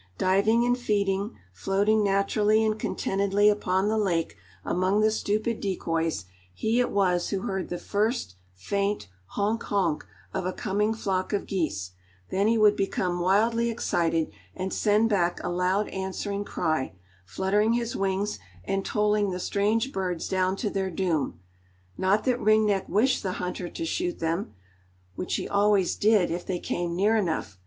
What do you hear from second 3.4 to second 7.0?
upon the lake among the stupid decoys, he it